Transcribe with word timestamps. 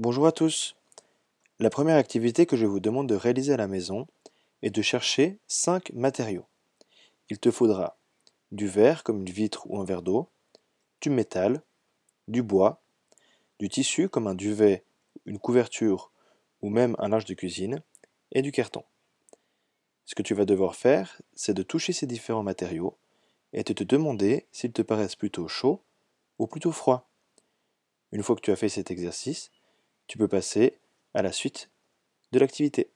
Bonjour 0.00 0.28
à 0.28 0.32
tous. 0.32 0.76
La 1.58 1.70
première 1.70 1.96
activité 1.96 2.46
que 2.46 2.56
je 2.56 2.66
vous 2.66 2.78
demande 2.78 3.08
de 3.08 3.16
réaliser 3.16 3.52
à 3.52 3.56
la 3.56 3.66
maison 3.66 4.06
est 4.62 4.70
de 4.70 4.80
chercher 4.80 5.40
5 5.48 5.92
matériaux. 5.92 6.46
Il 7.30 7.40
te 7.40 7.50
faudra 7.50 7.98
du 8.52 8.68
verre 8.68 9.02
comme 9.02 9.22
une 9.22 9.30
vitre 9.30 9.66
ou 9.68 9.80
un 9.80 9.84
verre 9.84 10.02
d'eau, 10.02 10.28
du 11.00 11.10
métal, 11.10 11.62
du 12.28 12.44
bois, 12.44 12.80
du 13.58 13.68
tissu 13.68 14.08
comme 14.08 14.28
un 14.28 14.36
duvet, 14.36 14.84
une 15.26 15.40
couverture 15.40 16.12
ou 16.62 16.70
même 16.70 16.94
un 17.00 17.08
linge 17.08 17.24
de 17.24 17.34
cuisine, 17.34 17.82
et 18.30 18.40
du 18.40 18.52
carton. 18.52 18.84
Ce 20.04 20.14
que 20.14 20.22
tu 20.22 20.32
vas 20.32 20.44
devoir 20.44 20.76
faire, 20.76 21.20
c'est 21.34 21.54
de 21.54 21.64
toucher 21.64 21.92
ces 21.92 22.06
différents 22.06 22.44
matériaux 22.44 22.96
et 23.52 23.64
de 23.64 23.72
te 23.72 23.82
demander 23.82 24.46
s'ils 24.52 24.72
te 24.72 24.82
paraissent 24.82 25.16
plutôt 25.16 25.48
chauds 25.48 25.82
ou 26.38 26.46
plutôt 26.46 26.70
froids. 26.70 27.08
Une 28.12 28.22
fois 28.22 28.36
que 28.36 28.42
tu 28.42 28.52
as 28.52 28.56
fait 28.56 28.68
cet 28.68 28.92
exercice, 28.92 29.50
tu 30.08 30.18
peux 30.18 30.28
passer 30.28 30.80
à 31.14 31.22
la 31.22 31.32
suite 31.32 31.70
de 32.32 32.38
l'activité. 32.38 32.90